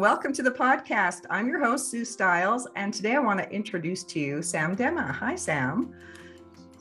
[0.00, 1.26] and welcome to the podcast.
[1.28, 5.10] I'm your host, Sue Stiles, and today I want to introduce to you Sam Demma.
[5.10, 5.94] Hi, Sam.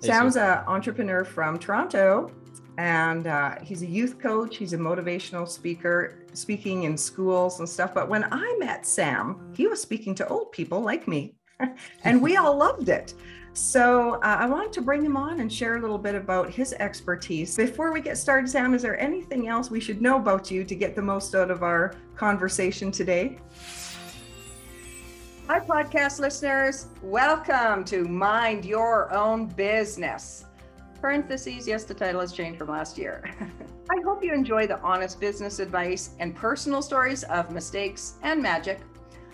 [0.01, 2.31] Hey, Sam's an entrepreneur from Toronto,
[2.77, 4.55] and uh, he's a youth coach.
[4.55, 7.93] He's a motivational speaker, speaking in schools and stuff.
[7.93, 11.35] But when I met Sam, he was speaking to old people like me,
[12.05, 13.15] and we all loved it.
[13.53, 16.73] So uh, I wanted to bring him on and share a little bit about his
[16.73, 17.55] expertise.
[17.55, 20.75] Before we get started, Sam, is there anything else we should know about you to
[20.75, 23.39] get the most out of our conversation today?
[25.47, 26.87] Hi, podcast listeners.
[27.01, 30.45] Welcome to Mind Your Own Business.
[31.01, 33.23] Parentheses, yes, the title has changed from last year.
[33.89, 38.79] I hope you enjoy the honest business advice and personal stories of mistakes and magic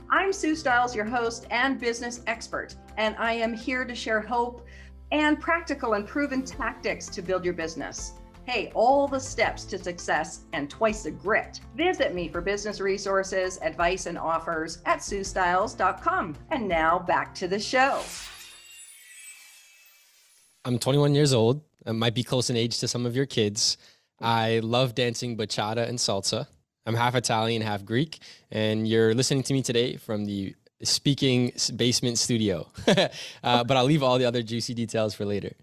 [0.09, 4.65] I'm Sue Stiles, your host and business expert, and I am here to share hope
[5.11, 8.13] and practical and proven tactics to build your business.
[8.45, 11.59] Hey, all the steps to success and twice the grit.
[11.75, 16.35] Visit me for business resources, advice, and offers at suestyles.com.
[16.51, 18.01] And now back to the show.
[20.63, 21.61] I'm 21 years old.
[21.87, 23.77] I might be close in age to some of your kids.
[24.21, 26.47] I love dancing bachata and salsa.
[26.85, 28.19] I'm half Italian, half Greek,
[28.51, 32.67] and you're listening to me today from the speaking basement studio.
[33.43, 35.53] uh, but I'll leave all the other juicy details for later.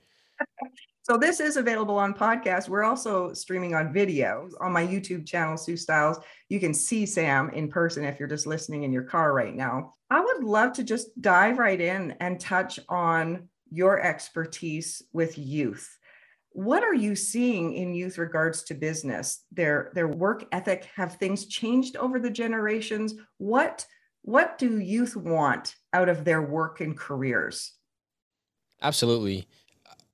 [1.04, 2.68] So this is available on podcast.
[2.68, 6.18] We're also streaming on video on my YouTube channel, Sue Styles.
[6.48, 9.94] You can see Sam in person if you're just listening in your car right now.
[10.10, 15.98] I would love to just dive right in and touch on your expertise with youth
[16.54, 19.44] what are you seeing in youth regards to business?
[19.50, 23.14] Their their work ethic have things changed over the generations?
[23.38, 23.86] What
[24.22, 27.72] what do youth want out of their work and careers?
[28.80, 29.48] Absolutely.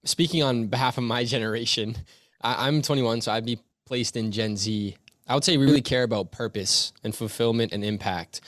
[0.05, 1.97] Speaking on behalf of my generation
[2.41, 4.97] I, i'm 21 so i'd be placed in gen z.
[5.27, 8.41] I would say we really care about purpose and fulfillment and impact.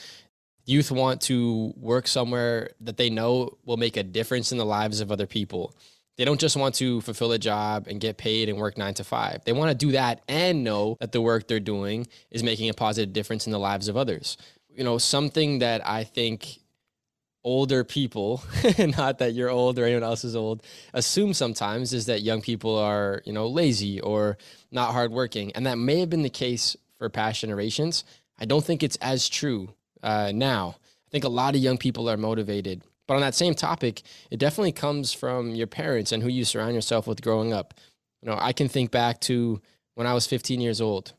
[0.65, 4.99] Youth want to work somewhere that they know will make a difference in the lives
[4.99, 5.75] of other people
[6.17, 9.03] they don't just want to fulfill a job and get paid and work nine to
[9.03, 9.43] five.
[9.45, 12.73] They want to do that and know that the work they're doing is making a
[12.73, 14.37] positive difference in the lives of others.
[14.69, 16.59] You know, something that I think
[17.43, 18.43] older people,
[18.77, 20.63] not that you're old or anyone else is old,
[20.93, 24.37] assume sometimes is that young people are, you know, lazy or
[24.71, 25.51] not hardworking.
[25.53, 28.03] And that may have been the case for past generations.
[28.39, 29.73] I don't think it's as true
[30.03, 30.75] uh, now.
[30.77, 34.39] I think a lot of young people are motivated but on that same topic, it
[34.39, 37.73] definitely comes from your parents and who you surround yourself with growing up.
[38.21, 39.59] You know, I can think back to
[39.95, 41.11] when I was 15 years old.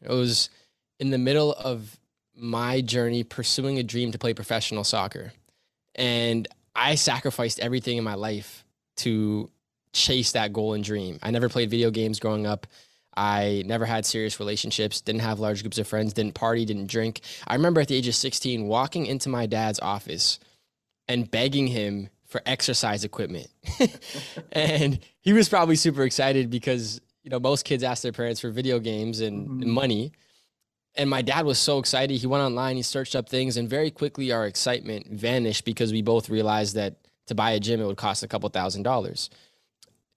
[0.00, 0.48] It was
[1.00, 1.98] in the middle of
[2.36, 5.32] my journey pursuing a dream to play professional soccer.
[5.96, 6.46] And
[6.76, 8.64] I sacrificed everything in my life
[8.98, 9.50] to
[9.92, 11.18] chase that goal and dream.
[11.20, 12.68] I never played video games growing up.
[13.16, 17.22] I never had serious relationships, didn't have large groups of friends, didn't party, didn't drink.
[17.44, 20.38] I remember at the age of 16 walking into my dad's office
[21.08, 23.48] and begging him for exercise equipment.
[24.52, 28.50] and he was probably super excited because, you know, most kids ask their parents for
[28.50, 29.62] video games and, mm-hmm.
[29.62, 30.12] and, money.
[30.96, 32.18] And my dad was so excited.
[32.18, 36.02] He went online, he searched up things, and very quickly our excitement vanished because we
[36.02, 36.96] both realized that
[37.26, 39.30] to buy a gym, it would cost a couple thousand dollars.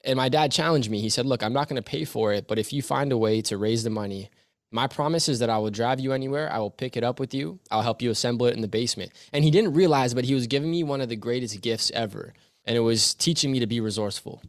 [0.04, 1.00] And my dad challenged me.
[1.00, 3.18] He said, Look, I'm not going to pay for it, but if you find a
[3.18, 4.30] way to raise the money
[4.72, 6.52] my promise is that I will drive you anywhere.
[6.52, 7.60] I will pick it up with you.
[7.72, 9.12] I'll help you assemble it in the basement.
[9.32, 12.34] And he didn't realize, but he was giving me one of the greatest gifts ever.
[12.66, 14.42] And it was teaching me to be resourceful.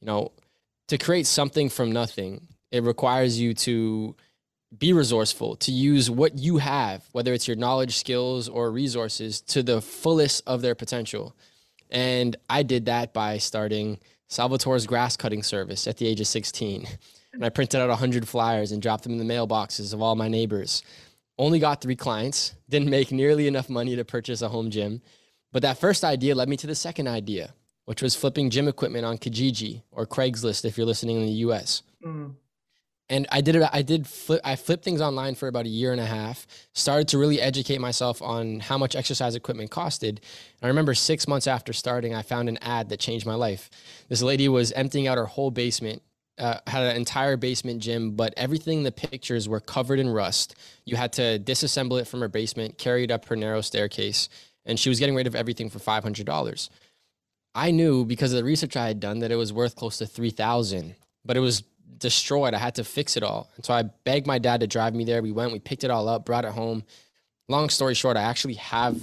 [0.00, 0.32] You know,
[0.88, 4.16] to create something from nothing, it requires you to
[4.76, 9.62] be resourceful, to use what you have, whether it's your knowledge, skills, or resources, to
[9.62, 11.34] the fullest of their potential.
[11.90, 13.98] And I did that by starting
[14.30, 16.86] Salvatore's grass cutting service at the age of 16
[17.32, 20.28] and I printed out 100 flyers and dropped them in the mailboxes of all my
[20.28, 20.82] neighbors.
[21.38, 25.00] Only got three clients, didn't make nearly enough money to purchase a home gym.
[25.52, 27.54] But that first idea led me to the second idea,
[27.84, 31.82] which was flipping gym equipment on Kijiji or Craigslist if you're listening in the US.
[32.04, 32.34] Mm.
[33.08, 33.68] And I did it.
[33.72, 34.40] I did flip.
[34.44, 36.46] I flipped things online for about a year and a half.
[36.74, 40.08] Started to really educate myself on how much exercise equipment costed.
[40.10, 43.68] And I remember six months after starting, I found an ad that changed my life.
[44.08, 46.02] This lady was emptying out her whole basement
[46.40, 50.54] uh, had an entire basement gym, but everything in the pictures were covered in rust.
[50.86, 54.28] You had to disassemble it from her basement, carry it up her narrow staircase,
[54.64, 56.70] and she was getting rid of everything for five hundred dollars.
[57.54, 60.06] I knew because of the research I had done that it was worth close to
[60.06, 60.94] three thousand,
[61.24, 61.62] but it was
[61.98, 62.54] destroyed.
[62.54, 65.04] I had to fix it all, and so I begged my dad to drive me
[65.04, 65.22] there.
[65.22, 66.84] We went, we picked it all up, brought it home.
[67.48, 68.98] Long story short, I actually have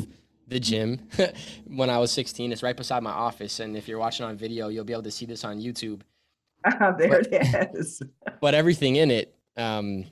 [0.47, 1.07] the gym
[1.67, 2.51] when I was 16.
[2.51, 5.11] It's right beside my office, and if you're watching on video, you'll be able to
[5.11, 6.01] see this on YouTube
[6.97, 8.01] there but, it is.
[8.41, 10.05] but everything in it um,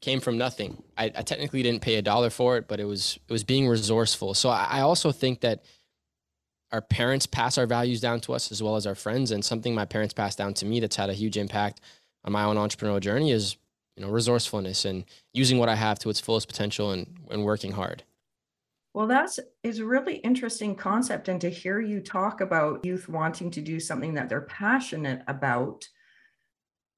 [0.00, 0.82] came from nothing.
[0.96, 3.66] I, I, technically didn't pay a dollar for it, but it was it was being
[3.68, 4.34] resourceful.
[4.34, 5.64] So I, I also think that
[6.72, 9.30] our parents pass our values down to us as well as our friends.
[9.30, 11.80] And something my parents passed down to me that's had a huge impact
[12.24, 13.56] on my own entrepreneurial journey is
[13.96, 17.72] you know resourcefulness and using what I have to its fullest potential and, and working
[17.72, 18.02] hard.
[18.94, 21.28] Well, that's is a really interesting concept.
[21.28, 25.88] And to hear you talk about youth wanting to do something that they're passionate about,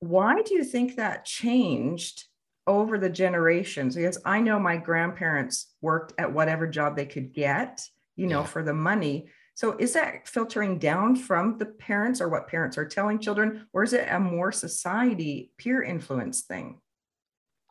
[0.00, 2.25] why do you think that changed
[2.66, 3.94] over the generations?
[3.94, 8.46] Because I know my grandparents worked at whatever job they could get, you know, yeah.
[8.46, 9.28] for the money.
[9.54, 13.84] So is that filtering down from the parents or what parents are telling children, or
[13.84, 16.81] is it a more society peer influence thing?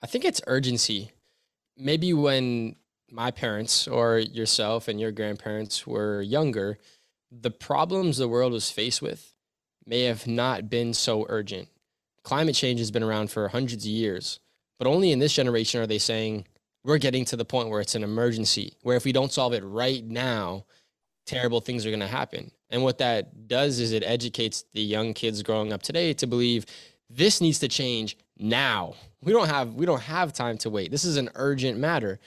[0.01, 1.11] I think it's urgency.
[1.77, 2.75] Maybe when
[3.11, 6.79] my parents or yourself and your grandparents were younger,
[7.31, 9.33] the problems the world was faced with
[9.85, 11.67] may have not been so urgent.
[12.25, 14.39] Climate change has been around for hundreds of years,
[14.79, 16.47] but only in this generation are they saying
[16.83, 19.63] we're getting to the point where it's an emergency, where if we don't solve it
[19.63, 20.65] right now,
[21.27, 22.49] terrible things are going to happen.
[22.71, 26.65] And what that does is it educates the young kids growing up today to believe
[27.11, 28.95] this needs to change now.
[29.21, 30.89] We don't have we don't have time to wait.
[30.89, 32.19] This is an urgent matter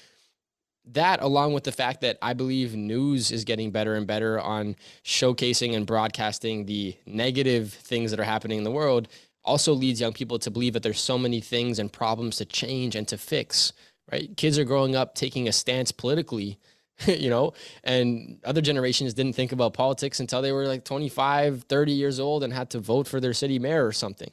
[0.92, 4.76] that along with the fact that I believe news is getting better and better on
[5.04, 9.08] showcasing and broadcasting the negative things that are happening in the world
[9.48, 12.94] also leads young people to believe that there's so many things and problems to change
[12.94, 13.72] and to fix
[14.10, 14.34] right?
[14.38, 16.58] Kids are growing up taking a stance politically
[17.06, 17.52] you know
[17.84, 22.42] and other generations didn't think about politics until they were like 25 30 years old
[22.42, 24.30] and had to vote for their city mayor or something.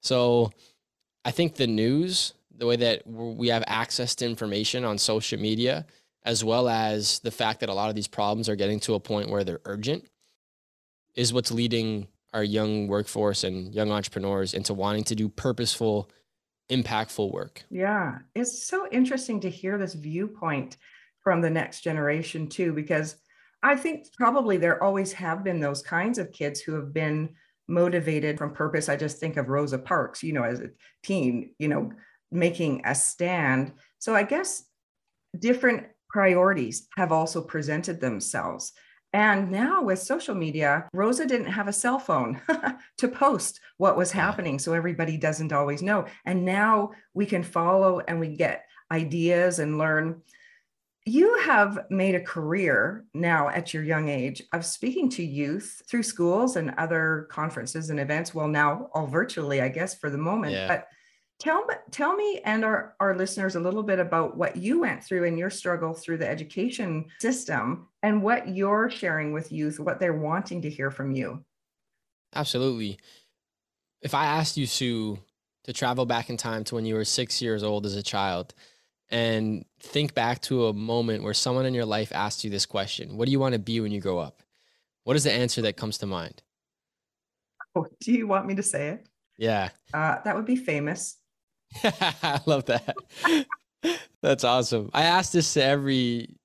[0.00, 0.50] So
[1.24, 5.84] i think the news the way that we have access to information on social media,
[6.24, 9.00] as well as the fact that a lot of these problems are getting to a
[9.00, 10.04] point where they're urgent,
[11.14, 16.10] is what's leading our young workforce and young entrepreneurs into wanting to do purposeful,
[16.70, 17.62] impactful work.
[17.70, 20.76] Yeah, it's so interesting to hear this viewpoint
[21.22, 23.16] from the next generation, too, because
[23.62, 27.34] I think probably there always have been those kinds of kids who have been
[27.68, 28.88] motivated from purpose.
[28.88, 30.70] I just think of Rosa Parks, you know, as a
[31.02, 31.92] teen, you know,
[32.32, 33.72] making a stand.
[33.98, 34.64] So I guess
[35.38, 38.72] different priorities have also presented themselves.
[39.12, 42.40] And now with social media, Rosa didn't have a cell phone
[42.98, 44.58] to post what was happening.
[44.58, 46.06] So everybody doesn't always know.
[46.24, 50.22] And now we can follow and we get ideas and learn.
[51.04, 56.04] You have made a career now at your young age of speaking to youth through
[56.04, 58.34] schools and other conferences and events.
[58.34, 60.52] Well, now all virtually, I guess, for the moment.
[60.52, 60.68] Yeah.
[60.68, 60.88] But
[61.42, 65.24] tell tell me and our, our listeners a little bit about what you went through
[65.24, 70.14] in your struggle through the education system and what you're sharing with youth what they're
[70.14, 71.44] wanting to hear from you.
[72.34, 72.98] Absolutely.
[74.00, 75.18] If i asked you sue
[75.64, 78.54] to travel back in time to when you were six years old as a child
[79.10, 83.16] and think back to a moment where someone in your life asked you this question
[83.16, 84.42] what do you want to be when you grow up?
[85.04, 86.42] What is the answer that comes to mind?
[87.74, 89.08] Oh, do you want me to say it?
[89.38, 89.70] Yeah.
[89.92, 91.16] Uh, that would be famous
[91.84, 92.96] I love that.
[94.22, 94.90] That's awesome.
[94.92, 96.36] I ask this to every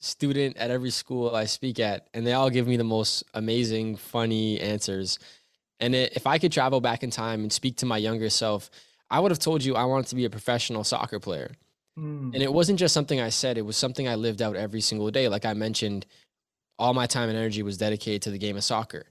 [0.00, 3.96] student at every school I speak at, and they all give me the most amazing,
[3.96, 5.18] funny answers.
[5.80, 8.70] And it, if I could travel back in time and speak to my younger self,
[9.10, 11.52] I would have told you I wanted to be a professional soccer player.
[11.98, 12.34] Mm.
[12.34, 15.10] And it wasn't just something I said, it was something I lived out every single
[15.10, 15.28] day.
[15.28, 16.06] Like I mentioned,
[16.78, 19.06] all my time and energy was dedicated to the game of soccer.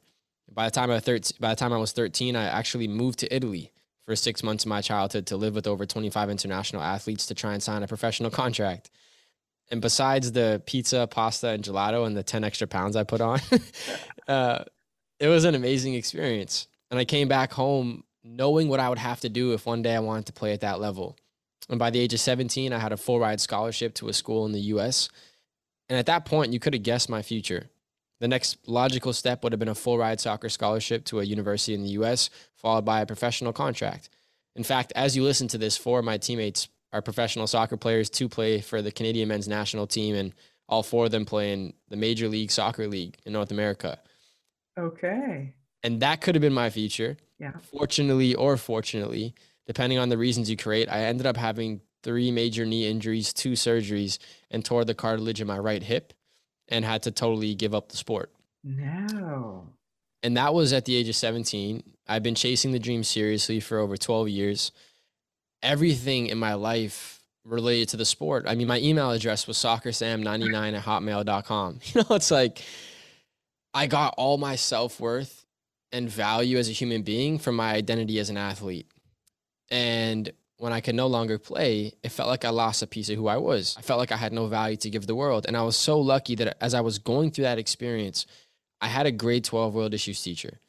[0.51, 3.35] By the time I 13, by the time I was 13, I actually moved to
[3.35, 3.71] Italy
[4.05, 7.53] for six months of my childhood to live with over 25 international athletes to try
[7.53, 8.89] and sign a professional contract.
[9.71, 13.39] And besides the pizza, pasta, and gelato and the 10 extra pounds I put on,
[14.27, 14.63] uh,
[15.19, 16.67] it was an amazing experience.
[16.91, 19.95] And I came back home knowing what I would have to do if one day
[19.95, 21.17] I wanted to play at that level.
[21.69, 24.45] And by the age of 17, I had a full ride scholarship to a school
[24.45, 25.09] in the US.
[25.89, 27.69] And at that point, you could have guessed my future.
[28.23, 31.73] The next logical step would have been a full ride soccer scholarship to a university
[31.73, 34.07] in the US, followed by a professional contract.
[34.55, 38.09] In fact, as you listen to this, four of my teammates are professional soccer players,
[38.09, 40.33] two play for the Canadian men's national team, and
[40.69, 43.99] all four of them play in the Major League Soccer League in North America.
[44.79, 45.53] Okay.
[45.83, 47.17] And that could have been my future.
[47.39, 47.51] Yeah.
[47.77, 49.35] Fortunately or fortunately,
[49.67, 53.51] depending on the reasons you create, I ended up having three major knee injuries, two
[53.51, 54.17] surgeries,
[54.49, 56.13] and tore the cartilage in my right hip
[56.73, 58.31] and had to totally give up the sport.
[58.63, 59.67] No.
[60.23, 61.83] And that was at the age of 17.
[62.07, 64.71] I've been chasing the dream seriously for over 12 years.
[65.61, 68.45] Everything in my life related to the sport.
[68.47, 71.79] I mean, my email address was soccersam99 at hotmail.com.
[71.93, 72.63] You know, it's like
[73.73, 75.45] I got all my self worth
[75.91, 78.87] and value as a human being from my identity as an athlete.
[79.69, 80.31] And
[80.63, 83.27] when I could no longer play, it felt like I lost a piece of who
[83.27, 83.75] I was.
[83.77, 85.43] I felt like I had no value to give the world.
[85.45, 88.25] And I was so lucky that as I was going through that experience,
[88.79, 90.61] I had a grade 12 world issues teacher.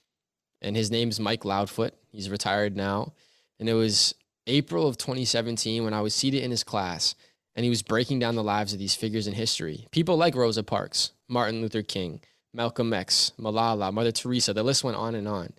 [0.60, 1.92] And his name's Mike Loudfoot.
[2.10, 3.12] He's retired now.
[3.60, 4.16] And it was
[4.48, 7.14] April of 2017 when I was seated in his class
[7.54, 9.86] and he was breaking down the lives of these figures in history.
[9.92, 12.20] People like Rosa Parks, Martin Luther King,
[12.52, 15.52] Malcolm X, Malala, Mother Teresa, the list went on and on.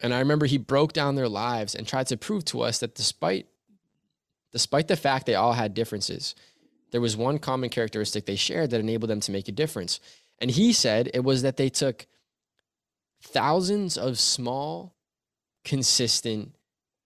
[0.00, 2.94] And I remember he broke down their lives and tried to prove to us that
[2.94, 3.46] despite
[4.52, 6.34] despite the fact they all had differences,
[6.90, 10.00] there was one common characteristic they shared that enabled them to make a difference.
[10.38, 12.06] And he said it was that they took
[13.22, 14.94] thousands of small,
[15.64, 16.54] consistent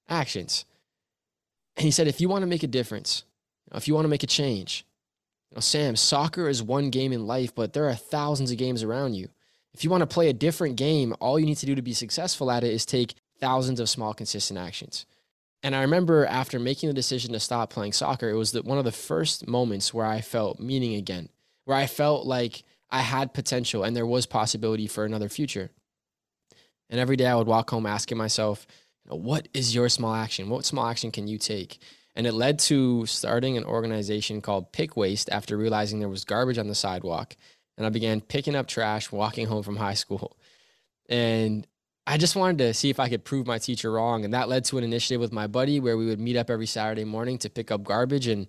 [0.08, 0.64] actions.
[1.76, 3.24] And he said, if you want to make a difference,
[3.74, 4.84] if you want to make a change,
[5.50, 8.82] you know, Sam, soccer is one game in life, but there are thousands of games
[8.82, 9.28] around you.
[9.72, 11.92] If you want to play a different game, all you need to do to be
[11.92, 15.06] successful at it is take thousands of small, consistent actions.
[15.62, 18.78] And I remember after making the decision to stop playing soccer, it was the, one
[18.78, 21.28] of the first moments where I felt meaning again,
[21.64, 25.70] where I felt like I had potential and there was possibility for another future.
[26.88, 28.66] And every day I would walk home asking myself,
[29.06, 30.48] what is your small action?
[30.48, 31.78] What small action can you take?
[32.16, 36.58] And it led to starting an organization called Pick Waste after realizing there was garbage
[36.58, 37.36] on the sidewalk
[37.80, 40.36] and I began picking up trash walking home from high school.
[41.08, 41.66] And
[42.06, 44.22] I just wanted to see if I could prove my teacher wrong.
[44.22, 46.66] And that led to an initiative with my buddy where we would meet up every
[46.66, 48.26] Saturday morning to pick up garbage.
[48.26, 48.48] And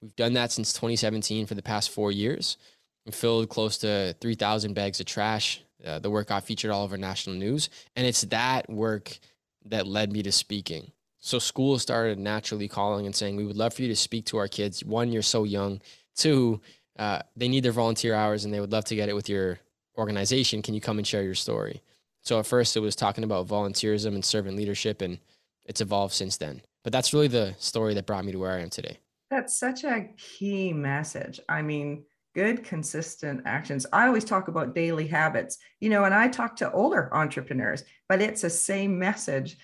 [0.00, 2.56] we've done that since 2017 for the past four years.
[3.04, 5.60] We filled close to 3,000 bags of trash.
[5.84, 7.68] Uh, the work got featured all over national news.
[7.96, 9.18] And it's that work
[9.66, 10.92] that led me to speaking.
[11.18, 14.38] So schools started naturally calling and saying, We would love for you to speak to
[14.38, 14.82] our kids.
[14.82, 15.82] One, you're so young.
[16.16, 16.62] Two,
[17.00, 19.58] uh, they need their volunteer hours and they would love to get it with your
[19.96, 20.60] organization.
[20.60, 21.82] Can you come and share your story?
[22.20, 25.18] So at first it was talking about volunteerism and servant leadership, and
[25.64, 26.60] it's evolved since then.
[26.84, 28.98] But that's really the story that brought me to where I am today.
[29.30, 31.40] That's such a key message.
[31.48, 32.04] I mean,
[32.34, 33.86] good, consistent actions.
[33.94, 38.20] I always talk about daily habits, you know, and I talk to older entrepreneurs, but
[38.20, 39.56] it's the same message.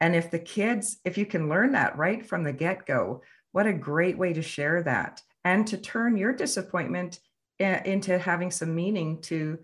[0.00, 3.66] And if the kids, if you can learn that right from the get go, what
[3.66, 7.20] a great way to share that and to turn your disappointment
[7.58, 9.58] into having some meaning to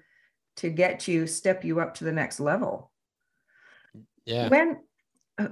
[0.56, 2.90] to get you step you up to the next level.
[4.26, 4.49] Yeah.
[4.49, 4.78] When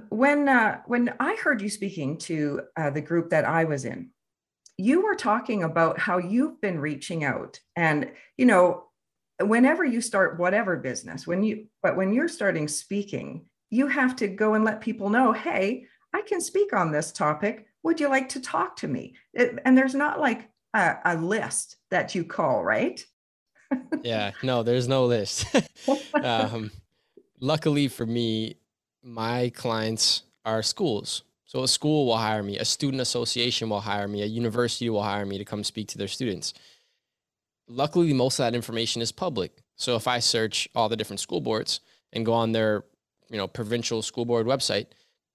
[0.09, 4.09] when uh, when i heard you speaking to uh, the group that i was in
[4.77, 8.83] you were talking about how you've been reaching out and you know
[9.41, 14.27] whenever you start whatever business when you but when you're starting speaking you have to
[14.27, 18.29] go and let people know hey i can speak on this topic would you like
[18.29, 19.15] to talk to me?
[19.33, 23.03] It, and there's not like a, a list that you call, right?
[24.03, 25.45] yeah, no, there's no list.
[26.23, 26.71] um,
[27.39, 28.55] luckily for me,
[29.03, 31.23] my clients are schools.
[31.45, 35.01] So a school will hire me, a student association will hire me, a university will
[35.01, 36.53] hire me to come speak to their students.
[37.67, 39.63] Luckily, most of that information is public.
[39.75, 41.79] So if I search all the different school boards
[42.13, 42.83] and go on their,
[43.29, 44.87] you know, provincial school board website,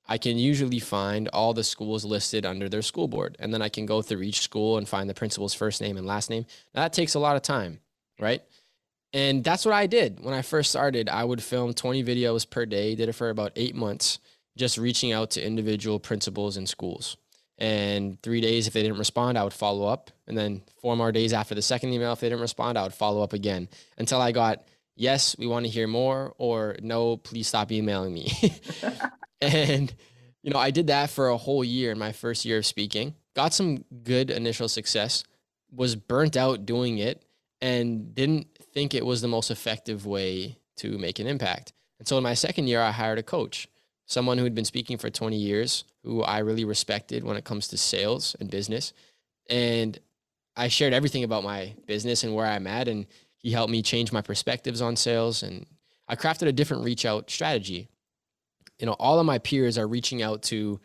[0.06, 3.36] I can usually find all the schools listed under their school board.
[3.38, 6.06] And then I can go through each school and find the principal's first name and
[6.06, 6.44] last name.
[6.74, 7.80] Now, that takes a lot of time,
[8.20, 8.42] right?
[9.14, 11.08] And that's what I did when I first started.
[11.08, 14.18] I would film 20 videos per day, did it for about eight months,
[14.56, 17.16] just reaching out to individual principals and schools.
[17.56, 20.10] And three days, if they didn't respond, I would follow up.
[20.26, 22.92] And then four more days after the second email, if they didn't respond, I would
[22.92, 27.46] follow up again until I got, yes, we want to hear more, or no, please
[27.46, 28.32] stop emailing me.
[29.52, 29.94] And,
[30.42, 33.14] you know, I did that for a whole year in my first year of speaking,
[33.34, 35.24] got some good initial success,
[35.70, 37.22] was burnt out doing it,
[37.60, 41.72] and didn't think it was the most effective way to make an impact.
[41.98, 43.68] And so in my second year, I hired a coach,
[44.06, 47.68] someone who had been speaking for 20 years, who I really respected when it comes
[47.68, 48.92] to sales and business.
[49.48, 49.98] And
[50.56, 52.88] I shared everything about my business and where I'm at.
[52.88, 53.06] And
[53.38, 55.42] he helped me change my perspectives on sales.
[55.42, 55.66] And
[56.08, 57.88] I crafted a different reach out strategy
[58.78, 60.80] you know, all of my peers are reaching out to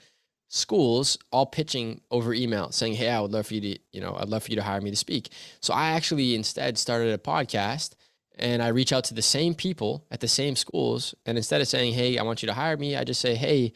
[0.47, 4.15] schools, all pitching over email, saying, "Hey, I would love for you to, you know,
[4.19, 5.29] I'd love for you to hire me to speak."
[5.61, 7.91] So I actually instead started a podcast,
[8.37, 11.67] and I reach out to the same people at the same schools, and instead of
[11.67, 13.73] saying, "Hey, I want you to hire me," I just say, "Hey,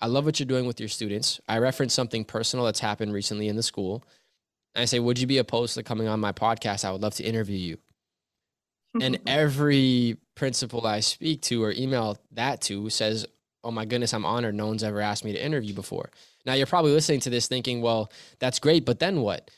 [0.00, 3.48] I love what you're doing with your students." I reference something personal that's happened recently
[3.48, 4.04] in the school.
[4.74, 6.84] And I say, "Would you be opposed to coming on my podcast?
[6.84, 7.78] I would love to interview you."
[9.00, 13.26] and every principal I speak to or email that to says,
[13.64, 14.54] oh my goodness, I'm honored.
[14.54, 16.10] No one's ever asked me to interview before.
[16.46, 19.50] Now you're probably listening to this thinking, well, that's great, but then what?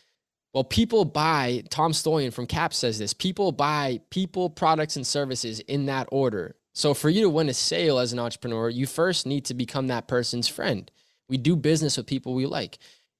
[0.54, 5.60] Well, people buy, Tom Stoyan from CAP says this people buy people, products, and services
[5.60, 6.56] in that order.
[6.72, 9.88] So for you to win a sale as an entrepreneur, you first need to become
[9.88, 10.90] that person's friend.
[11.28, 12.78] We do business with people we like.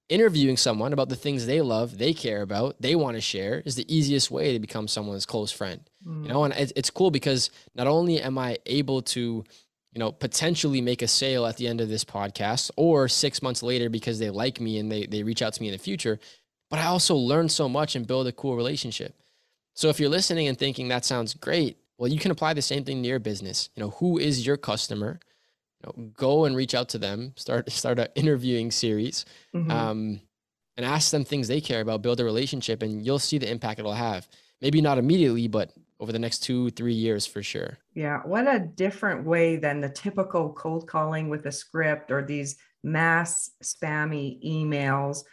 [0.08, 3.74] Interviewing someone about the things they love, they care about, they want to share is
[3.74, 5.80] the easiest way to become someone's close friend.
[6.06, 6.22] Mm.
[6.22, 9.44] You know, and it's, it's cool because not only am I able to,
[9.96, 13.62] you know, potentially make a sale at the end of this podcast or six months
[13.62, 16.20] later because they like me and they, they reach out to me in the future,
[16.68, 19.14] but I also learn so much and build a cool relationship.
[19.72, 22.84] So if you're listening and thinking that sounds great, well, you can apply the same
[22.84, 23.70] thing to your business.
[23.74, 25.18] You know, who is your customer?
[25.80, 27.32] You know, go and reach out to them.
[27.36, 29.24] Start start an interviewing series,
[29.54, 29.70] mm-hmm.
[29.70, 30.20] um,
[30.76, 32.02] and ask them things they care about.
[32.02, 34.28] Build a relationship, and you'll see the impact it'll have.
[34.60, 37.78] Maybe not immediately, but over the next two three years for sure.
[37.94, 42.56] Yeah, what a different way than the typical cold calling with a script or these
[42.82, 45.24] mass spammy emails.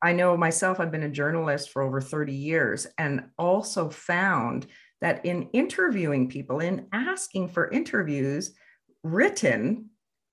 [0.00, 4.66] I know myself, I've been a journalist for over 30 years and also found
[5.00, 8.52] that in interviewing people, in asking for interviews
[9.02, 9.90] written,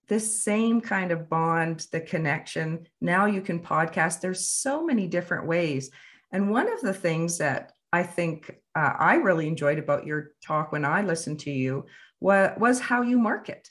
[0.08, 2.86] this same kind of bond, the connection.
[3.02, 4.22] Now you can podcast.
[4.22, 5.90] There's so many different ways.
[6.32, 10.72] And one of the things that I think uh, I really enjoyed about your talk
[10.72, 11.86] when I listened to you
[12.20, 13.70] was, how you market.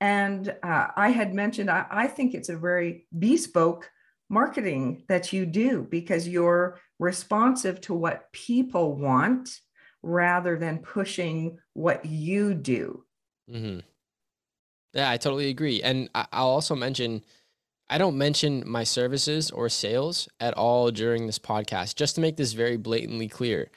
[0.00, 3.90] And uh, I had mentioned, I, I think it's a very bespoke
[4.28, 9.50] marketing that you do because you're responsive to what people want
[10.02, 13.04] rather than pushing what you do.
[13.50, 13.80] Mm-hmm.
[14.94, 15.82] Yeah, I totally agree.
[15.82, 17.24] And I- I'll also mention
[17.90, 22.36] I don't mention my services or sales at all during this podcast, just to make
[22.36, 23.70] this very blatantly clear.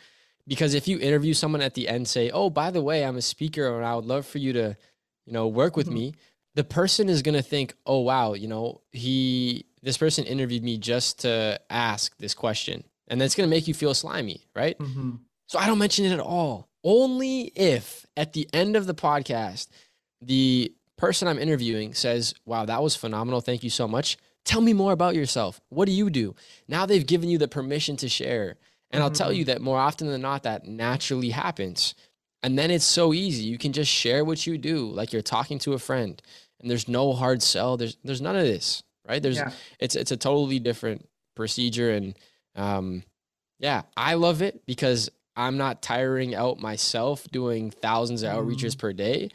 [0.48, 3.22] Because if you interview someone at the end, say, "Oh, by the way, I'm a
[3.22, 4.78] speaker, and I would love for you to,
[5.26, 5.96] you know, work with mm-hmm.
[5.96, 6.16] me,"
[6.56, 11.20] the person is gonna think, "Oh, wow, you know, he this person interviewed me just
[11.20, 14.78] to ask this question," and that's gonna make you feel slimy, right?
[14.78, 15.16] Mm-hmm.
[15.48, 16.70] So I don't mention it at all.
[16.84, 19.68] Only if at the end of the podcast,
[20.22, 23.42] the person I'm interviewing says, Wow, that was phenomenal.
[23.42, 24.18] Thank you so much.
[24.46, 25.60] Tell me more about yourself.
[25.70, 26.36] What do you do?
[26.68, 28.58] Now they've given you the permission to share.
[28.92, 29.04] And mm-hmm.
[29.04, 29.54] I'll tell you mm-hmm.
[29.54, 31.96] that more often than not, that naturally happens.
[32.44, 33.44] And then it's so easy.
[33.44, 36.22] You can just share what you do, like you're talking to a friend.
[36.60, 37.78] And there's no hard sell.
[37.78, 39.22] There's there's none of this, right?
[39.22, 39.52] There's yeah.
[39.80, 41.92] it's it's a totally different procedure.
[41.92, 42.18] And
[42.56, 43.04] um,
[43.60, 48.80] yeah, I love it because I'm not tiring out myself doing thousands of outreaches mm.
[48.80, 49.30] per day.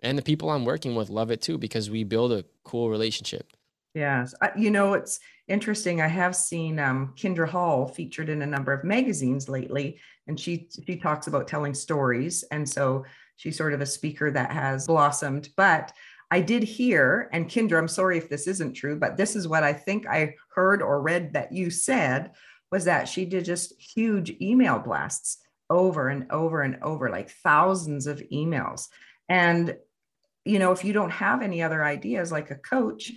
[0.00, 3.52] And the people I'm working with love it too because we build a cool relationship.
[3.98, 4.32] Yes.
[4.40, 6.00] I, you know, it's interesting.
[6.00, 10.68] I have seen um, Kindra Hall featured in a number of magazines lately, and she
[10.86, 12.44] she talks about telling stories.
[12.52, 15.48] And so she's sort of a speaker that has blossomed.
[15.56, 15.92] But
[16.30, 19.64] I did hear, and Kindra, I'm sorry if this isn't true, but this is what
[19.64, 22.30] I think I heard or read that you said
[22.70, 25.38] was that she did just huge email blasts
[25.70, 28.86] over and over and over, like thousands of emails.
[29.28, 29.76] And,
[30.44, 33.12] you know, if you don't have any other ideas like a coach,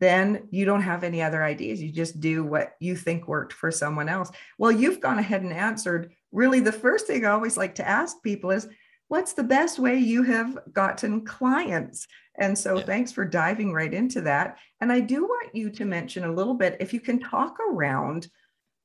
[0.00, 1.82] then you don't have any other ideas.
[1.82, 4.30] You just do what you think worked for someone else.
[4.58, 8.22] Well, you've gone ahead and answered really the first thing I always like to ask
[8.22, 8.68] people is,
[9.08, 12.06] what's the best way you have gotten clients?
[12.36, 12.84] And so yeah.
[12.84, 14.58] thanks for diving right into that.
[14.80, 18.26] And I do want you to mention a little bit, if you can talk around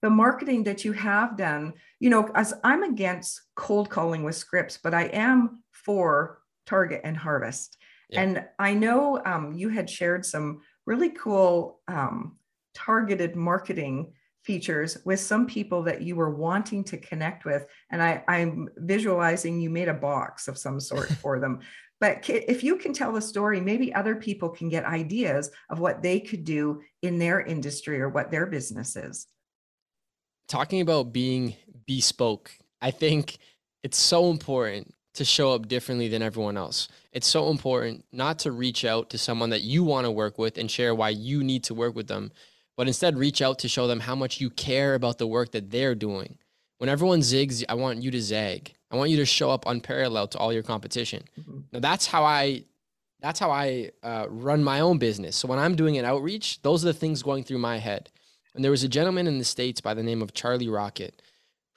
[0.01, 4.77] the marketing that you have done, you know, as I'm against cold calling with scripts,
[4.81, 7.77] but I am for target and harvest.
[8.09, 8.21] Yeah.
[8.21, 12.35] And I know um, you had shared some really cool um,
[12.73, 14.11] targeted marketing
[14.43, 17.65] features with some people that you were wanting to connect with.
[17.91, 21.59] And I, I'm visualizing you made a box of some sort for them.
[22.01, 26.01] But if you can tell the story, maybe other people can get ideas of what
[26.01, 29.27] they could do in their industry or what their business is
[30.49, 33.37] talking about being bespoke, I think
[33.83, 36.87] it's so important to show up differently than everyone else.
[37.11, 40.57] It's so important not to reach out to someone that you want to work with
[40.57, 42.31] and share why you need to work with them,
[42.75, 45.71] but instead reach out to show them how much you care about the work that
[45.71, 46.37] they're doing.
[46.77, 48.73] When everyone zigs, I want you to zag.
[48.89, 51.23] I want you to show up unparalleled to all your competition.
[51.39, 51.59] Mm-hmm.
[51.73, 52.63] Now that's how I
[53.19, 55.35] that's how I uh, run my own business.
[55.35, 58.09] So when I'm doing an outreach, those are the things going through my head.
[58.55, 61.21] And there was a gentleman in the States by the name of Charlie Rocket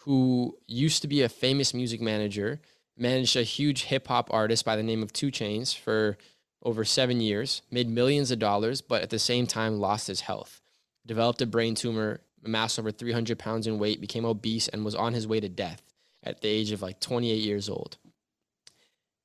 [0.04, 2.60] who used to be a famous music manager,
[2.96, 6.16] managed a huge hip hop artist by the name of 2 Chainz for
[6.62, 10.60] over seven years, made millions of dollars, but at the same time lost his health.
[11.04, 15.12] Developed a brain tumor, amassed over 300 pounds in weight, became obese, and was on
[15.12, 15.82] his way to death
[16.22, 17.98] at the age of like 28 years old.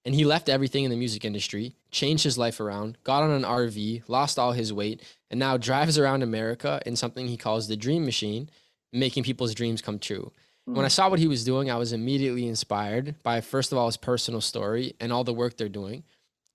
[0.03, 3.43] And he left everything in the music industry, changed his life around, got on an
[3.43, 7.75] RV, lost all his weight, and now drives around America in something he calls the
[7.75, 8.49] Dream Machine,
[8.93, 10.32] making people's dreams come true.
[10.67, 10.75] Mm.
[10.75, 10.91] When I hmm.
[10.91, 14.41] saw what he was doing, I was immediately inspired by, first of all, his personal
[14.41, 16.03] story and all the work they're doing.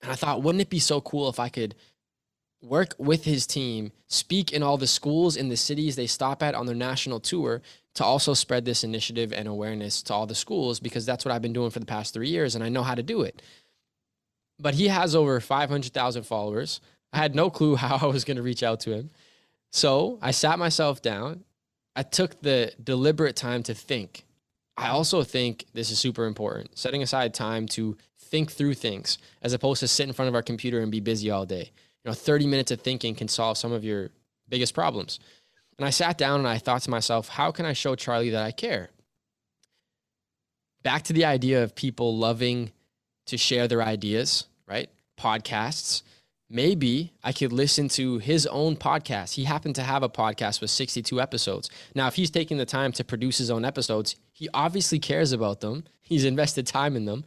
[0.02, 1.74] And I thought, wouldn't it be so cool if I could
[2.62, 6.54] work with his team, speak in all the schools in the cities they stop at
[6.54, 7.60] on their national tour
[7.94, 11.42] to also spread this initiative and awareness to all the schools because that's what I've
[11.42, 13.42] been doing for the past three years and I know how to do it.
[14.58, 16.80] But he has over 500,000 followers.
[17.12, 19.10] I had no clue how I was going to reach out to him.
[19.70, 21.44] So I sat myself down.
[21.94, 24.24] I took the deliberate time to think.
[24.76, 29.52] I also think this is super important setting aside time to think through things as
[29.52, 31.70] opposed to sit in front of our computer and be busy all day.
[32.04, 34.10] You know, 30 minutes of thinking can solve some of your
[34.48, 35.20] biggest problems.
[35.78, 38.42] And I sat down and I thought to myself, how can I show Charlie that
[38.42, 38.88] I care?
[40.82, 42.72] Back to the idea of people loving
[43.26, 44.90] to share their ideas, right?
[45.18, 46.02] Podcasts.
[46.54, 49.32] Maybe I could listen to his own podcast.
[49.36, 51.70] He happened to have a podcast with 62 episodes.
[51.94, 55.62] Now, if he's taking the time to produce his own episodes, he obviously cares about
[55.62, 55.84] them.
[56.02, 57.24] He's invested time in them.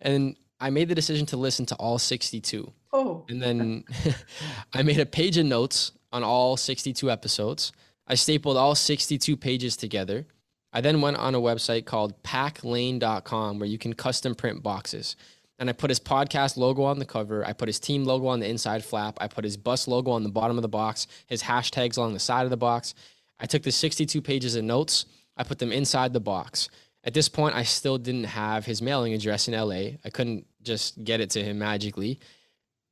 [0.00, 2.72] And I made the decision to listen to all 62.
[2.92, 3.24] Oh.
[3.28, 3.84] And then
[4.72, 7.70] I made a page of notes on all 62 episodes.
[8.08, 10.26] I stapled all 62 pages together.
[10.72, 15.14] I then went on a website called packlane.com where you can custom print boxes.
[15.58, 17.44] And I put his podcast logo on the cover.
[17.46, 19.18] I put his team logo on the inside flap.
[19.20, 22.18] I put his bus logo on the bottom of the box, his hashtags along the
[22.20, 22.94] side of the box.
[23.38, 26.68] I took the 62 pages of notes, I put them inside the box.
[27.02, 29.98] At this point, I still didn't have his mailing address in LA.
[30.04, 32.18] I couldn't just get it to him magically.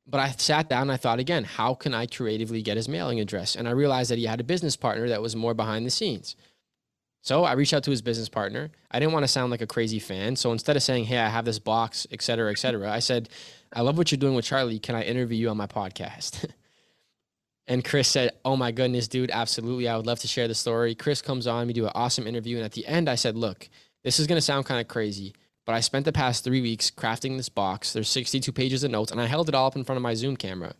[0.05, 3.19] But I sat down and I thought again, how can I creatively get his mailing
[3.19, 3.55] address?
[3.55, 6.35] And I realized that he had a business partner that was more behind the scenes.
[7.23, 8.69] So I reached out to his business partner.
[8.91, 10.35] I didn't want to sound like a crazy fan.
[10.35, 13.29] So instead of saying, hey, I have this box, et cetera, et cetera, I said,
[13.71, 14.77] I love what you're doing with Charlie.
[14.77, 16.49] Can I interview you on my podcast?
[17.67, 19.87] and Chris said, Oh my goodness, dude, absolutely.
[19.87, 20.95] I would love to share the story.
[20.95, 22.57] Chris comes on, we do an awesome interview.
[22.57, 23.69] And at the end, I said, Look,
[24.03, 25.33] this is going to sound kind of crazy,
[25.65, 27.93] but I spent the past three weeks crafting this box.
[27.93, 30.13] There's 62 pages of notes, and I held it all up in front of my
[30.13, 30.73] Zoom camera.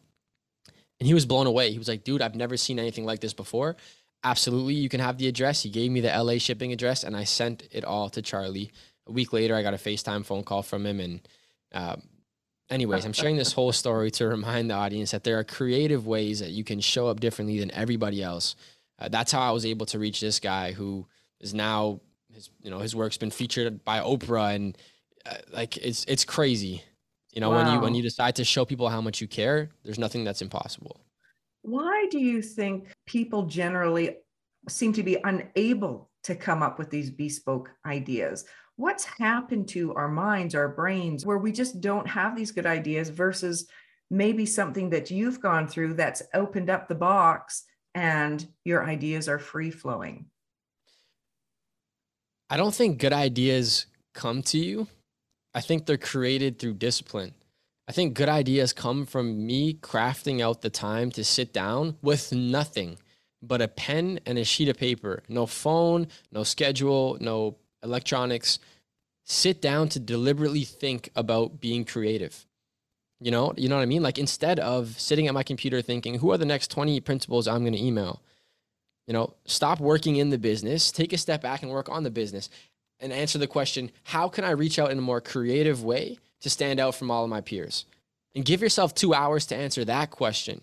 [0.99, 1.71] And he was blown away.
[1.71, 3.77] He was like, dude, I've never seen anything like this before.
[4.23, 5.63] Absolutely, you can have the address.
[5.63, 8.71] He gave me the LA shipping address, and I sent it all to Charlie.
[9.07, 11.01] A week later, I got a FaceTime phone call from him.
[11.01, 11.27] And,
[11.73, 11.97] uh,
[12.69, 16.39] anyways, I'm sharing this whole story to remind the audience that there are creative ways
[16.39, 18.55] that you can show up differently than everybody else.
[18.97, 21.05] Uh, that's how I was able to reach this guy who
[21.41, 21.99] is now
[22.33, 24.77] his you know his work's been featured by Oprah and
[25.25, 26.83] uh, like it's it's crazy.
[27.33, 27.63] You know, wow.
[27.63, 30.41] when you when you decide to show people how much you care, there's nothing that's
[30.41, 31.01] impossible.
[31.63, 34.17] Why do you think people generally
[34.67, 38.45] seem to be unable to come up with these bespoke ideas?
[38.75, 43.09] What's happened to our minds, our brains, where we just don't have these good ideas
[43.09, 43.67] versus
[44.11, 47.63] maybe something that you've gone through that's opened up the box
[47.95, 50.25] and your ideas are free flowing?
[52.49, 54.87] I don't think good ideas come to you.
[55.55, 57.33] I think they're created through discipline.
[57.87, 62.31] I think good ideas come from me crafting out the time to sit down with
[62.31, 62.97] nothing
[63.41, 65.21] but a pen and a sheet of paper.
[65.27, 68.59] No phone, no schedule, no electronics.
[69.25, 72.45] Sit down to deliberately think about being creative.
[73.19, 74.03] You know, you know what I mean?
[74.03, 77.61] Like instead of sitting at my computer thinking, who are the next 20 principals I'm
[77.61, 78.21] going to email?
[79.07, 82.11] You know, stop working in the business, take a step back and work on the
[82.11, 82.49] business
[82.99, 86.49] and answer the question, how can I reach out in a more creative way to
[86.49, 87.85] stand out from all of my peers?
[88.35, 90.61] And give yourself 2 hours to answer that question.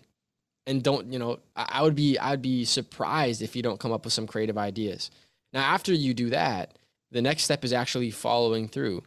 [0.65, 4.05] And don't, you know, I would be I'd be surprised if you don't come up
[4.05, 5.11] with some creative ideas.
[5.53, 6.77] Now, after you do that,
[7.11, 9.03] the next step is actually following through.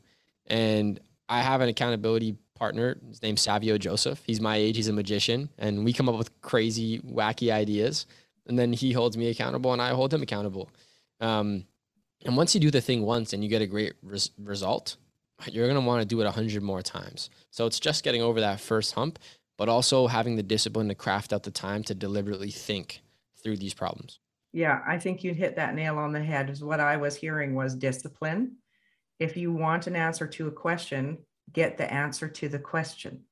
[0.46, 2.98] And I have an accountability partner.
[3.08, 4.22] His name's Savio Joseph.
[4.26, 4.76] He's my age.
[4.76, 8.06] He's a magician, and we come up with crazy, wacky ideas
[8.46, 10.68] and then he holds me accountable and I hold him accountable.
[11.20, 11.64] Um,
[12.24, 14.96] and once you do the thing once and you get a great res- result,
[15.50, 17.30] you're going to want to do it a hundred more times.
[17.50, 19.18] So it's just getting over that first hump,
[19.58, 23.02] but also having the discipline to craft out the time to deliberately think
[23.42, 24.20] through these problems.
[24.52, 26.48] Yeah, I think you hit that nail on the head.
[26.48, 28.56] Is what I was hearing was discipline.
[29.18, 31.18] If you want an answer to a question,
[31.52, 33.22] get the answer to the question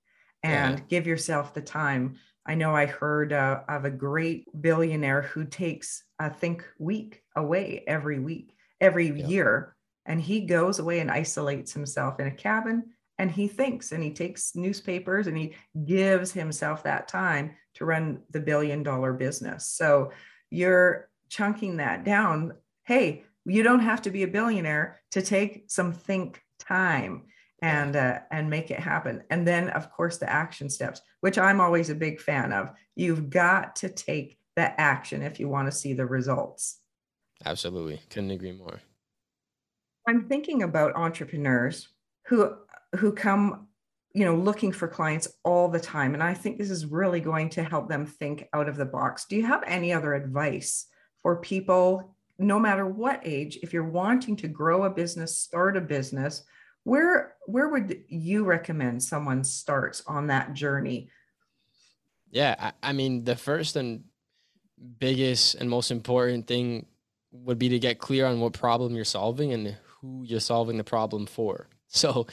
[0.42, 0.84] and yeah.
[0.88, 6.02] give yourself the time I know I heard uh, of a great billionaire who takes
[6.18, 9.26] a think week away every week, every yeah.
[9.26, 9.76] year.
[10.06, 12.84] And he goes away and isolates himself in a cabin
[13.18, 18.22] and he thinks and he takes newspapers and he gives himself that time to run
[18.30, 19.68] the billion dollar business.
[19.68, 20.10] So
[20.50, 22.54] you're chunking that down.
[22.84, 27.26] Hey, you don't have to be a billionaire to take some think time
[27.60, 29.22] and uh, and make it happen.
[29.30, 32.70] And then of course the action steps which i'm always a big fan of.
[32.96, 36.78] You've got to take the action if you want to see the results.
[37.44, 38.00] Absolutely.
[38.10, 38.80] Couldn't agree more
[40.06, 41.88] i'm thinking about entrepreneurs
[42.26, 42.54] who
[42.96, 43.66] who come
[44.14, 47.48] you know looking for clients all the time and i think this is really going
[47.48, 49.24] to help them think out of the box.
[49.24, 50.86] Do you have any other advice
[51.22, 55.80] for people no matter what age if you're wanting to grow a business start a
[55.80, 56.42] business
[56.84, 61.08] where where would you recommend someone starts on that journey?
[62.30, 64.04] Yeah I, I mean the first and
[64.98, 66.86] biggest and most important thing
[67.30, 70.84] would be to get clear on what problem you're solving and who you're solving the
[70.84, 72.26] problem for so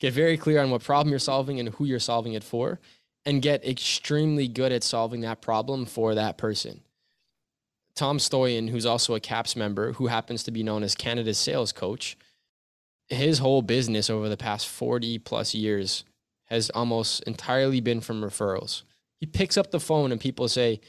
[0.00, 2.80] get very clear on what problem you're solving and who you're solving it for,
[3.24, 6.80] and get extremely good at solving that problem for that person.
[7.94, 11.70] Tom Stoyan, who's also a CAPS member, who happens to be known as Canada's sales
[11.72, 12.16] coach,
[13.08, 16.04] his whole business over the past 40 plus years
[16.46, 18.82] has almost entirely been from referrals.
[19.20, 20.80] He picks up the phone and people say,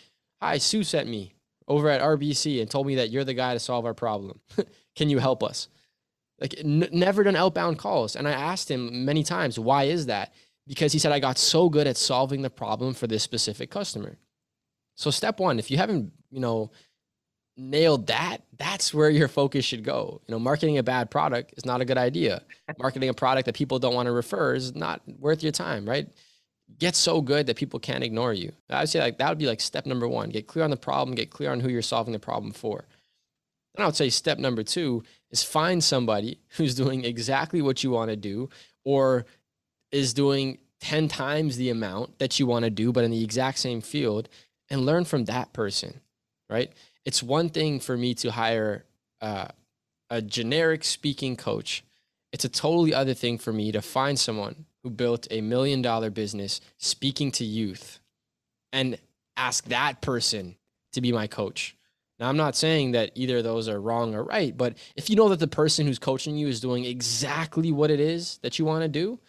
[0.42, 1.36] Hi, Sue sent me
[1.68, 4.40] over at RBC and told me that you're the guy to solve our problem.
[4.96, 5.68] Can you help us?
[6.40, 8.16] Like n- never done outbound calls.
[8.16, 10.34] And i asked him many times why is that?
[10.68, 14.18] Because he said i got so good at solving the problem for this specific customer.
[14.96, 16.72] So step one if you haven't you know
[17.58, 20.22] nailed that that's where your focus should go.
[20.28, 22.44] You know marketing a bad product is not a good idea.
[22.80, 26.08] Marketing a product that people don't want to refer is not worth your time right?
[26.80, 28.52] Get so good that people can't ignore you.
[28.72, 30.30] I would say like that would be like step number one.
[30.30, 32.86] Get clear on the problem get clear on who you're solving the problem for
[33.76, 37.92] and I would say step number two is find somebody who's doing exactly what you
[37.92, 38.50] want to do
[38.84, 39.26] or
[39.92, 43.58] is doing 10 times the amount that you want to do, but in the exact
[43.60, 44.30] same field
[44.70, 46.00] and learn from that person,
[46.50, 46.72] right?
[47.06, 48.86] It's one thing for me to hire
[49.22, 49.48] uh,
[50.10, 51.84] a generic speaking coach.
[52.32, 56.10] It's a totally other thing for me to find someone who built a million dollar
[56.10, 58.00] business speaking to youth
[58.72, 58.98] and
[59.38, 60.56] ask that person
[60.94, 61.76] to be my coach
[62.20, 65.18] now, I'm not saying that either of those are wrong or right, but if you
[65.18, 68.64] know that the person who's coaching you is doing exactly what it is that you
[68.64, 69.20] want to do,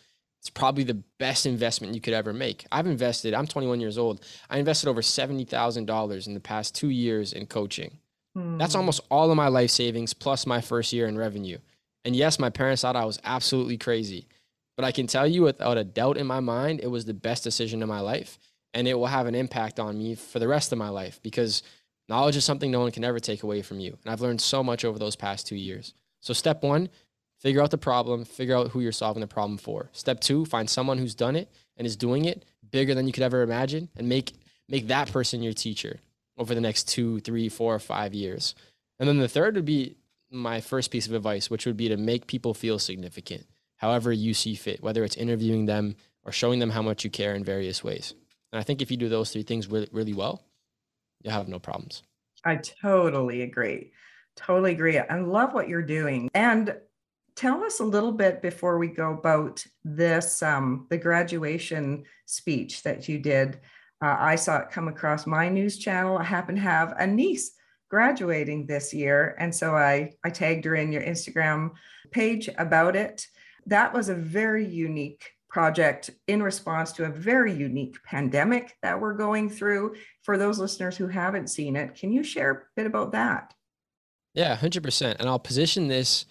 [0.40, 2.64] it's probably the best investment you could ever make.
[2.70, 4.25] I've invested, I'm 21 years old.
[4.49, 7.99] I invested over $70,000 in the past two years in coaching.
[8.35, 8.57] Hmm.
[8.57, 11.59] That's almost all of my life savings plus my first year in revenue.
[12.05, 14.29] And yes, my parents thought I was absolutely crazy,
[14.77, 17.42] but I can tell you without a doubt in my mind, it was the best
[17.42, 18.38] decision in my life.
[18.72, 21.64] And it will have an impact on me for the rest of my life because
[22.08, 23.96] Knowledge is something no one can ever take away from you.
[24.04, 25.92] And I've learned so much over those past two years.
[26.20, 26.88] So, step one,
[27.40, 29.90] figure out the problem, figure out who you're solving the problem for.
[29.92, 33.22] Step two, find someone who's done it and is doing it bigger than you could
[33.22, 34.32] ever imagine and make,
[34.68, 36.00] make that person your teacher
[36.38, 38.54] over the next two, three, four, or five years.
[38.98, 39.96] And then the third would be
[40.30, 44.34] my first piece of advice, which would be to make people feel significant, however you
[44.34, 47.84] see fit, whether it's interviewing them or showing them how much you care in various
[47.84, 48.14] ways.
[48.52, 50.42] And I think if you do those three things really, really well,
[51.26, 52.02] you'll have no problems.
[52.44, 53.92] I totally agree.
[54.36, 54.98] Totally agree.
[54.98, 56.30] I love what you're doing.
[56.34, 56.76] And
[57.34, 63.08] tell us a little bit before we go about this um, the graduation speech that
[63.08, 63.60] you did.
[64.02, 66.16] Uh, I saw it come across my news channel.
[66.16, 67.52] I happen to have a niece
[67.88, 71.72] graduating this year, and so I I tagged her in your Instagram
[72.10, 73.26] page about it.
[73.66, 79.14] That was a very unique project in response to a very unique pandemic that we're
[79.14, 79.94] going through.
[80.22, 83.54] For those listeners who haven't seen it, can you share a bit about that?
[84.34, 85.16] Yeah, 100%.
[85.18, 86.26] And I'll position this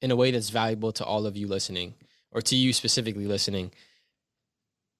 [0.00, 1.94] in a way that's valuable to all of you listening
[2.30, 3.72] or to you specifically listening.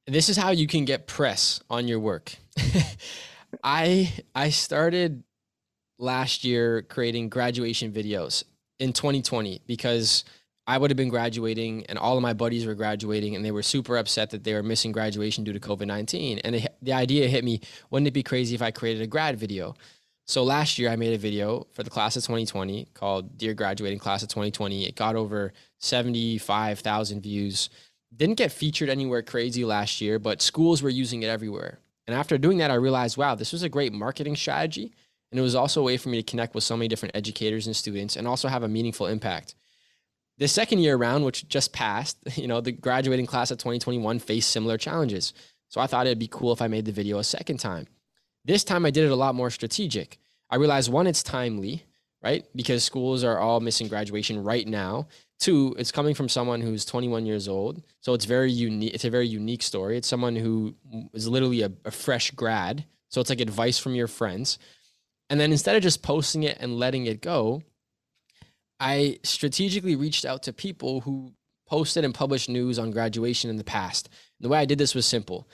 [0.09, 2.35] This is how you can get press on your work.
[3.63, 5.23] I I started
[6.01, 8.43] last year creating graduation videos
[8.81, 10.25] in 2020 because
[10.67, 13.63] I would have been graduating and all of my buddies were graduating and they were
[13.63, 16.41] super upset that they were missing graduation due to COVID 19.
[16.41, 19.39] And it, the idea hit me wouldn't it be crazy if I created a grad
[19.39, 19.75] video?
[20.27, 23.99] So last year I made a video for the class of 2020 called Dear Graduating
[23.99, 24.87] Class of 2020.
[24.87, 27.69] It got over 75,000 views.
[28.17, 31.81] Didn't get featured anywhere crazy last year, but schools were using it everywhere.
[32.07, 34.93] And after doing that, I realized, wow, this was a great marketing strategy.
[35.31, 37.67] And it was also a way for me to connect with so many different educators
[37.67, 39.55] and students and also have a meaningful impact.
[40.41, 44.51] The second year round, which just passed, you know, the graduating class of 2021 faced
[44.51, 45.33] similar challenges.
[45.69, 47.87] So I thought it'd be cool if I made the video a second time.
[48.45, 50.19] This time I did it a lot more strategic.
[50.49, 51.85] I realized one, it's timely,
[52.25, 52.45] right?
[52.57, 55.07] Because schools are all missing graduation right now.
[55.39, 57.83] Two, it's coming from someone who's 21 years old.
[58.01, 58.95] So it's very unique.
[58.95, 59.99] It's a very unique story.
[59.99, 60.75] It's someone who
[61.13, 62.85] is literally a, a fresh grad.
[63.11, 64.59] So it's like advice from your friends.
[65.29, 67.63] And then instead of just posting it and letting it go,
[68.81, 71.35] I strategically reached out to people who
[71.69, 74.09] posted and published news on graduation in the past.
[74.09, 75.49] And the way I did this was simple.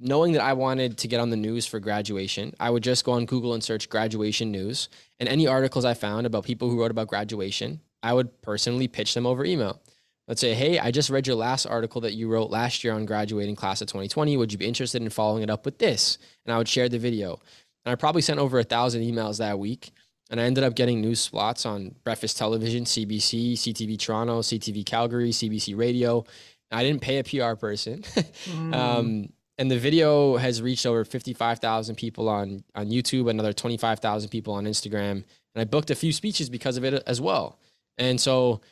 [0.00, 3.12] Knowing that I wanted to get on the news for graduation, I would just go
[3.12, 4.88] on Google and search graduation news.
[5.18, 9.14] And any articles I found about people who wrote about graduation, I would personally pitch
[9.14, 9.82] them over email.
[10.28, 13.06] Let's say, hey, I just read your last article that you wrote last year on
[13.06, 14.36] graduating class of 2020.
[14.36, 16.18] Would you be interested in following it up with this?
[16.46, 17.40] And I would share the video.
[17.84, 19.90] And I probably sent over a thousand emails that week.
[20.32, 25.30] And I ended up getting news slots on breakfast television, CBC, CTV Toronto, CTV Calgary,
[25.30, 26.24] CBC Radio.
[26.70, 27.98] I didn't pay a PR person.
[28.02, 28.74] mm.
[28.74, 34.54] um, and the video has reached over 55,000 people on, on YouTube, another 25,000 people
[34.54, 35.10] on Instagram.
[35.10, 37.58] And I booked a few speeches because of it as well.
[37.98, 38.62] And so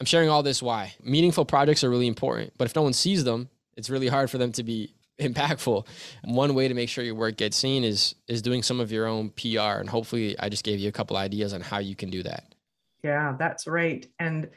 [0.00, 3.24] I'm sharing all this why meaningful projects are really important, but if no one sees
[3.24, 5.86] them, it's really hard for them to be impactful.
[6.24, 9.06] One way to make sure your work gets seen is is doing some of your
[9.06, 12.10] own PR and hopefully I just gave you a couple ideas on how you can
[12.10, 12.54] do that.
[13.02, 14.06] Yeah, that's right.
[14.18, 14.50] And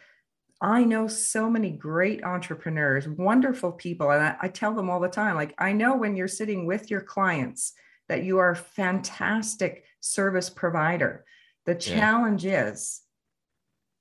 [0.61, 5.07] I know so many great entrepreneurs, wonderful people, and I, I tell them all the
[5.09, 7.73] time like I know when you're sitting with your clients
[8.09, 11.25] that you are a fantastic service provider.
[11.65, 12.67] The challenge yeah.
[12.67, 13.01] is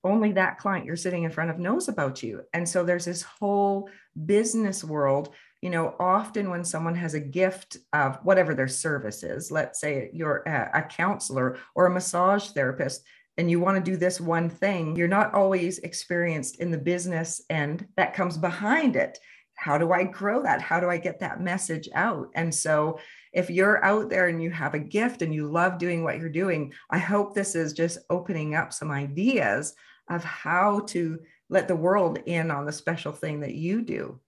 [0.02, 2.42] only that client you're sitting in front of knows about you.
[2.52, 3.88] And so there's this whole
[4.26, 5.30] business world.
[5.62, 10.10] You know, often when someone has a gift of whatever their service is, let's say
[10.12, 13.02] you're a, counselor or a massage therapist,
[13.36, 17.42] and you want to do this one thing, you're not always experienced in the business
[17.50, 19.18] end that comes behind it.
[19.54, 20.62] How do I grow that?
[20.62, 22.30] How do I get that message out?
[22.34, 22.98] And so,
[23.32, 26.28] if you're out there and you have a gift and you love doing what you're
[26.28, 29.74] doing, I hope this is just opening up some ideas
[30.08, 34.18] of how to let the world in on the special thing that you do.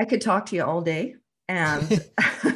[0.00, 1.14] I could talk to you all day
[1.48, 2.04] and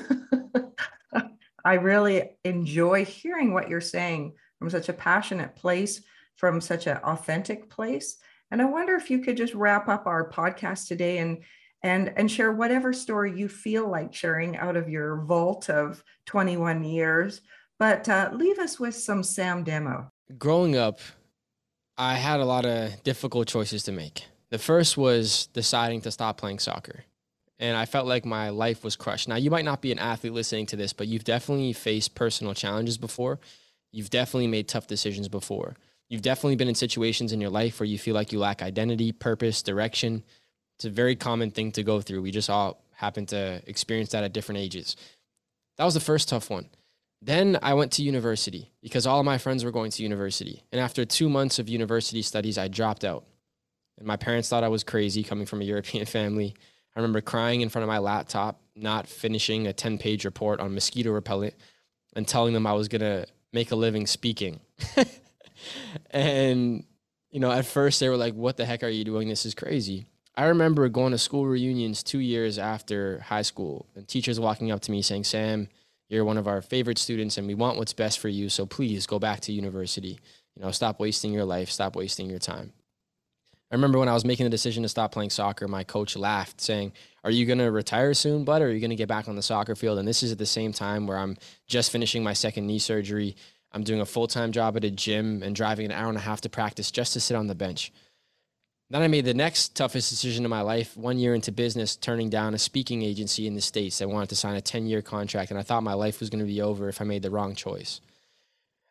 [1.64, 6.02] I really enjoy hearing what you're saying from such a passionate place,
[6.37, 8.16] from such an authentic place.
[8.50, 11.38] And I wonder if you could just wrap up our podcast today and
[11.85, 16.85] and and share whatever story you feel like sharing out of your vault of 21
[16.85, 17.40] years.
[17.78, 20.09] But uh, leave us with some Sam Demma.
[20.38, 21.00] Growing up,
[21.98, 24.26] I had a lot of difficult choices to make.
[24.50, 27.05] The first was deciding to stop playing soccer.
[27.62, 29.29] And I felt like my life was crushed.
[29.29, 32.55] Now, you might not be an athlete listening to this, but you've definitely faced personal
[32.55, 33.38] challenges before.
[33.92, 35.77] You've definitely made tough decisions before.
[36.09, 39.12] You've definitely been in situations in your life where you feel like you lack identity,
[39.12, 40.25] purpose, direction.
[40.77, 42.22] It's a very common thing to go through.
[42.22, 44.96] We just all happen to experience that at different ages.
[45.79, 46.68] That was the first tough one.
[47.20, 50.64] Then I went to university because all of my friends were going to university.
[50.72, 53.25] And after two months of university studies, I dropped out.
[53.98, 56.57] And my parents thought I was crazy coming from a European family.
[56.94, 60.74] I remember crying in front of my laptop, not finishing a 10 page report on
[60.74, 61.55] mosquito repellent
[62.14, 64.61] and telling them I was going to make a living speaking.
[66.11, 66.85] and,
[67.31, 69.28] you know, at first they were like, What the heck are you doing?
[69.28, 70.07] This is crazy.
[70.35, 74.81] I remember going to school reunions two years after high school and teachers walking up
[74.83, 75.68] to me saying, Sam,
[76.09, 78.48] you're one of our favorite students and we want what's best for you.
[78.48, 80.18] So please go back to university.
[80.57, 82.72] You know, stop wasting your life, stop wasting your time.
[83.72, 86.61] I remember when I was making the decision to stop playing soccer, my coach laughed,
[86.61, 86.92] saying,
[87.24, 88.61] Are you going to retire soon, bud?
[88.61, 89.98] Or are you going to get back on the soccer field?
[89.98, 93.35] And this is at the same time where I'm just finishing my second knee surgery.
[93.72, 96.20] I'm doing a full time job at a gym and driving an hour and a
[96.20, 97.92] half to practice just to sit on the bench.
[98.90, 102.28] Then I made the next toughest decision of my life one year into business, turning
[102.28, 104.02] down a speaking agency in the States.
[104.02, 106.40] I wanted to sign a 10 year contract, and I thought my life was going
[106.40, 108.02] to be over if I made the wrong choice.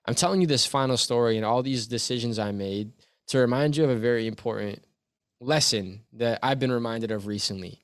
[0.05, 2.93] I'm telling you this final story and all these decisions I made
[3.27, 4.84] to remind you of a very important
[5.39, 7.81] lesson that I've been reminded of recently.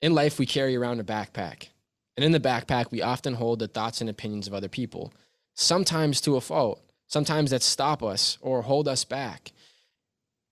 [0.00, 1.68] In life, we carry around a backpack,
[2.16, 5.12] and in the backpack, we often hold the thoughts and opinions of other people,
[5.54, 9.52] sometimes to a fault, sometimes that stop us or hold us back.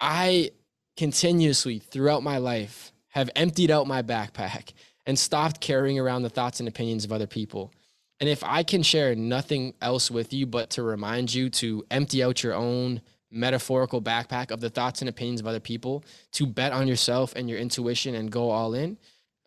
[0.00, 0.50] I
[0.96, 4.72] continuously throughout my life have emptied out my backpack
[5.06, 7.72] and stopped carrying around the thoughts and opinions of other people.
[8.20, 12.22] And if I can share nothing else with you but to remind you to empty
[12.22, 16.72] out your own metaphorical backpack of the thoughts and opinions of other people, to bet
[16.72, 18.96] on yourself and your intuition and go all in,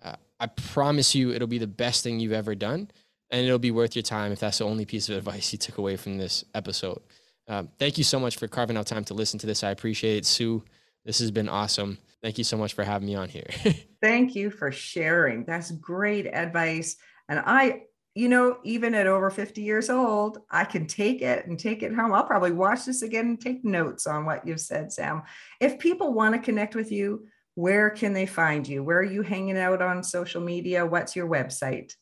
[0.03, 2.89] uh, I promise you it'll be the best thing you've ever done.
[3.29, 5.77] And it'll be worth your time if that's the only piece of advice you took
[5.77, 7.01] away from this episode.
[7.47, 9.63] Um, thank you so much for carving out time to listen to this.
[9.63, 10.63] I appreciate it, Sue.
[11.05, 11.97] This has been awesome.
[12.21, 13.47] Thank you so much for having me on here.
[14.01, 15.45] Thank you for sharing.
[15.45, 16.97] That's great advice.
[17.27, 17.83] And I,
[18.13, 21.93] you know, even at over 50 years old, I can take it and take it
[21.93, 22.13] home.
[22.13, 25.23] I'll probably watch this again and take notes on what you've said, Sam.
[25.61, 28.83] If people want to connect with you, where can they find you?
[28.83, 30.85] Where are you hanging out on social media?
[30.85, 31.93] What's your website?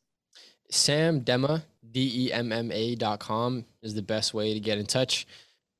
[0.72, 4.78] Sam Demma, D E M M A dot com is the best way to get
[4.78, 5.28] in touch.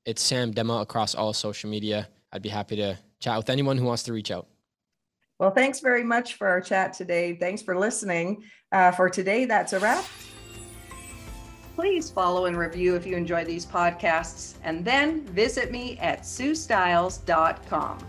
[0.06, 2.08] It's Sam Demma across all social media.
[2.32, 4.48] I'd be happy to chat with anyone who wants to reach out.
[5.40, 7.34] Well, thanks very much for our chat today.
[7.34, 8.44] Thanks for listening.
[8.74, 10.04] Uh, for today, that's a wrap.
[11.76, 18.00] Please follow and review if you enjoy these podcasts, and then visit me at suestyles.com.